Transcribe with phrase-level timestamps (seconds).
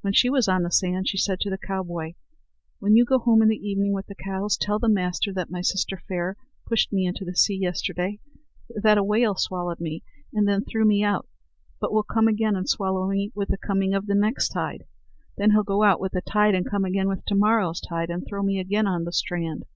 [0.00, 2.14] When she was on the sand she said to the cowboy:
[2.80, 5.60] "When you go home in the evening with the cows, tell the master that my
[5.60, 8.18] sister Fair pushed me into the sea yesterday;
[8.74, 11.28] that a whale swallowed me, and then threw me out,
[11.80, 14.86] but will come again and swallow me with the coming of the next tide;
[15.36, 18.42] then he'll go out with the tide, and come again with tomorrow's tide, and throw
[18.42, 19.66] me again on the strand.